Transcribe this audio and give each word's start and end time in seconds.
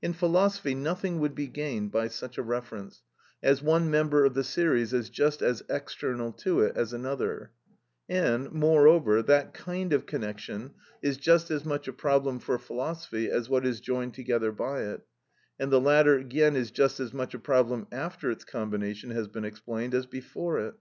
In 0.00 0.14
philosophy 0.14 0.74
nothing 0.74 1.18
would 1.20 1.34
be 1.34 1.46
gained 1.46 1.92
by 1.92 2.08
such 2.08 2.38
a 2.38 2.42
reference, 2.42 3.02
as 3.42 3.60
one 3.60 3.90
member 3.90 4.24
of 4.24 4.32
the 4.32 4.42
series 4.42 4.94
is 4.94 5.10
just 5.10 5.42
as 5.42 5.62
external 5.68 6.32
to 6.32 6.60
it 6.62 6.74
as 6.74 6.94
another; 6.94 7.50
and, 8.08 8.50
moreover, 8.50 9.20
that 9.20 9.52
kind 9.52 9.92
of 9.92 10.06
connection 10.06 10.70
is 11.02 11.18
just 11.18 11.50
as 11.50 11.66
much 11.66 11.86
a 11.86 11.92
problem 11.92 12.38
for 12.38 12.58
philosophy 12.58 13.28
as 13.30 13.50
what 13.50 13.66
is 13.66 13.80
joined 13.80 14.14
together 14.14 14.52
by 14.52 14.84
it, 14.84 15.02
and 15.60 15.70
the 15.70 15.82
latter 15.82 16.16
again 16.16 16.56
is 16.56 16.70
just 16.70 16.98
as 16.98 17.12
much 17.12 17.34
a 17.34 17.38
problem 17.38 17.86
after 17.92 18.30
its 18.30 18.46
combination 18.46 19.10
has 19.10 19.28
been 19.28 19.44
explained 19.44 19.92
as 19.92 20.06
before 20.06 20.58
it. 20.60 20.76